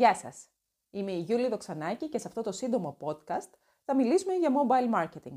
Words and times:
Γεια 0.00 0.14
σας! 0.14 0.48
Είμαι 0.90 1.12
η 1.12 1.18
Γιούλη 1.18 1.48
Δοξανάκη 1.48 2.08
και 2.08 2.18
σε 2.18 2.28
αυτό 2.28 2.42
το 2.42 2.52
σύντομο 2.52 2.96
podcast 3.00 3.50
θα 3.84 3.94
μιλήσουμε 3.94 4.34
για 4.34 4.50
mobile 4.50 4.94
marketing. 4.94 5.36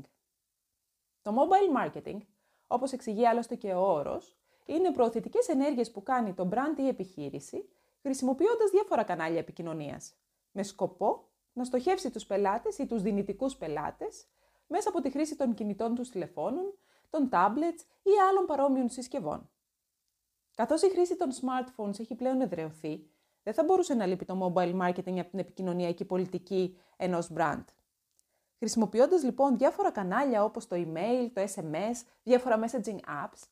Το 1.22 1.34
mobile 1.34 1.84
marketing, 1.84 2.18
όπως 2.66 2.92
εξηγεί 2.92 3.26
άλλωστε 3.26 3.54
και 3.54 3.72
ο 3.72 3.92
όρος, 3.92 4.36
είναι 4.66 4.92
προωθητικές 4.92 5.48
ενέργειες 5.48 5.90
που 5.90 6.02
κάνει 6.02 6.34
το 6.34 6.48
brand 6.52 6.78
ή 6.78 6.88
επιχείρηση 6.88 7.68
χρησιμοποιώντας 8.02 8.70
διάφορα 8.70 9.02
κανάλια 9.02 9.38
επικοινωνίας, 9.38 10.14
με 10.52 10.62
σκοπό 10.62 11.28
να 11.52 11.64
στοχεύσει 11.64 12.10
τους 12.10 12.26
πελάτες 12.26 12.78
ή 12.78 12.86
τους 12.86 13.02
δυνητικούς 13.02 13.56
πελάτες 13.56 14.26
μέσα 14.66 14.88
από 14.88 15.00
τη 15.00 15.10
χρήση 15.10 15.36
των 15.36 15.54
κινητών 15.54 15.94
τους 15.94 16.10
τηλεφώνων, 16.10 16.74
των 17.10 17.28
tablets 17.32 17.80
ή 18.02 18.10
άλλων 18.28 18.46
παρόμοιων 18.46 18.88
συσκευών. 18.88 19.50
Καθώς 20.54 20.82
η 20.82 20.90
χρήση 20.90 21.16
των 21.16 21.28
smartphones 21.30 22.00
έχει 22.00 22.14
πλέον 22.14 22.40
εδρεωθεί, 22.40 23.08
δεν 23.44 23.54
θα 23.54 23.64
μπορούσε 23.64 23.94
να 23.94 24.06
λείπει 24.06 24.24
το 24.24 24.52
mobile 24.54 24.80
marketing 24.80 25.18
από 25.18 25.30
την 25.30 25.38
επικοινωνιακή 25.38 26.04
πολιτική 26.04 26.78
ενός 26.96 27.30
brand. 27.36 27.64
Χρησιμοποιώντας 28.58 29.22
λοιπόν 29.22 29.56
διάφορα 29.56 29.90
κανάλια 29.90 30.44
όπως 30.44 30.66
το 30.66 30.76
email, 30.76 31.30
το 31.32 31.42
SMS, 31.54 32.06
διάφορα 32.22 32.60
messaging 32.64 32.98
apps, 33.06 33.42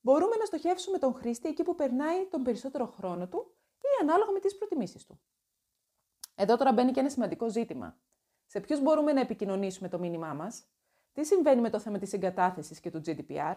μπορούμε 0.00 0.36
να 0.36 0.44
στοχεύσουμε 0.44 0.98
τον 0.98 1.14
χρήστη 1.14 1.48
εκεί 1.48 1.62
που 1.62 1.74
περνάει 1.74 2.26
τον 2.26 2.42
περισσότερο 2.42 2.86
χρόνο 2.86 3.28
του 3.28 3.54
ή 3.78 4.02
ανάλογα 4.02 4.30
με 4.30 4.38
τις 4.38 4.56
προτιμήσεις 4.56 5.04
του. 5.04 5.20
Εδώ 6.34 6.56
τώρα 6.56 6.72
μπαίνει 6.72 6.90
και 6.92 7.00
ένα 7.00 7.08
σημαντικό 7.08 7.50
ζήτημα. 7.50 7.98
Σε 8.46 8.60
ποιους 8.60 8.80
μπορούμε 8.80 9.12
να 9.12 9.20
επικοινωνήσουμε 9.20 9.88
το 9.88 9.98
μήνυμά 9.98 10.34
μας, 10.34 10.64
τι 11.12 11.24
συμβαίνει 11.24 11.60
με 11.60 11.70
το 11.70 11.78
θέμα 11.78 11.98
της 11.98 12.12
εγκατάθεσης 12.12 12.80
και 12.80 12.90
του 12.90 13.02
GDPR. 13.06 13.54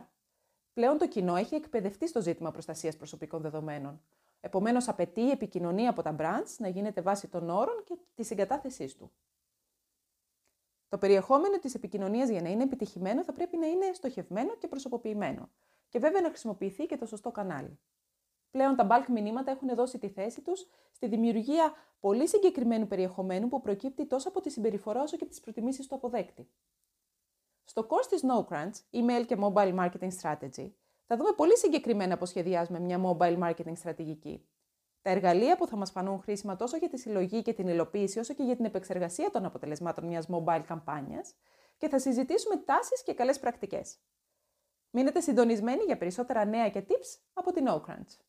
Πλέον 0.73 0.97
το 0.97 1.07
κοινό 1.07 1.35
έχει 1.35 1.55
εκπαιδευτεί 1.55 2.07
στο 2.07 2.21
ζήτημα 2.21 2.51
προστασίας 2.51 2.97
προσωπικών 2.97 3.41
δεδομένων. 3.41 4.01
Επομένως, 4.45 4.87
απαιτεί 4.87 5.21
η 5.21 5.29
επικοινωνία 5.29 5.89
από 5.89 6.01
τα 6.01 6.15
brands 6.19 6.55
να 6.57 6.67
γίνεται 6.67 7.01
βάσει 7.01 7.27
των 7.27 7.49
όρων 7.49 7.83
και 7.83 7.97
της 8.15 8.31
εγκατάθεσής 8.31 8.95
του. 8.95 9.11
Το 10.89 10.97
περιεχόμενο 10.97 11.59
της 11.59 11.73
επικοινωνίας 11.75 12.29
για 12.29 12.41
να 12.41 12.49
είναι 12.49 12.63
επιτυχημένο 12.63 13.23
θα 13.23 13.33
πρέπει 13.33 13.57
να 13.57 13.67
είναι 13.67 13.93
στοχευμένο 13.93 14.55
και 14.55 14.67
προσωποποιημένο. 14.67 15.49
Και 15.89 15.99
βέβαια 15.99 16.21
να 16.21 16.27
χρησιμοποιηθεί 16.27 16.85
και 16.85 16.97
το 16.97 17.05
σωστό 17.05 17.31
κανάλι. 17.31 17.79
Πλέον 18.51 18.75
τα 18.75 18.87
bulk 18.89 19.05
μηνύματα 19.09 19.51
έχουν 19.51 19.75
δώσει 19.75 19.97
τη 19.97 20.09
θέση 20.09 20.41
τους 20.41 20.67
στη 20.91 21.07
δημιουργία 21.07 21.73
πολύ 21.99 22.27
συγκεκριμένου 22.27 22.87
περιεχομένου 22.87 23.47
που 23.47 23.61
προκύπτει 23.61 24.05
τόσο 24.05 24.29
από 24.29 24.41
τη 24.41 24.49
συμπεριφορά 24.49 25.01
όσο 25.01 25.17
και 25.17 25.23
από 25.23 25.31
τις 25.31 25.41
προτιμήσεις 25.41 25.87
του 25.87 25.95
αποδέκτη. 25.95 26.49
Στο 27.63 27.87
course 27.89 28.07
της 28.09 28.23
NoCrunch, 28.23 28.73
Email 28.91 29.25
και 29.25 29.37
Mobile 29.39 29.75
Marketing 29.75 30.11
Strategy, 30.21 30.71
θα 31.07 31.17
δούμε 31.17 31.31
πολύ 31.35 31.57
συγκεκριμένα 31.57 32.17
πώς 32.17 32.29
σχεδιάζουμε 32.29 32.79
μια 32.79 33.01
mobile 33.05 33.39
marketing 33.39 33.75
στρατηγική. 33.75 34.45
Τα 35.01 35.09
εργαλεία 35.09 35.57
που 35.57 35.67
θα 35.67 35.75
μας 35.75 35.91
φανούν 35.91 36.21
χρήσιμα 36.21 36.55
τόσο 36.55 36.77
για 36.77 36.89
τη 36.89 36.97
συλλογή 36.97 37.41
και 37.41 37.53
την 37.53 37.67
υλοποίηση, 37.67 38.19
όσο 38.19 38.33
και 38.33 38.43
για 38.43 38.55
την 38.55 38.65
επεξεργασία 38.65 39.31
των 39.31 39.45
αποτελεσμάτων 39.45 40.05
μιας 40.05 40.27
mobile 40.29 40.63
καμπάνιας 40.67 41.33
και 41.77 41.89
θα 41.89 41.99
συζητήσουμε 41.99 42.57
τάσεις 42.57 43.03
και 43.03 43.13
καλές 43.13 43.39
πρακτικές. 43.39 43.97
Μείνετε 44.89 45.19
συντονισμένοι 45.19 45.83
για 45.83 45.97
περισσότερα 45.97 46.45
νέα 46.45 46.69
και 46.69 46.85
tips 46.87 47.19
από 47.33 47.51
την 47.51 47.65
NoCrunch. 47.67 48.23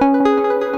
Thank 0.00 0.62
you. 0.62 0.69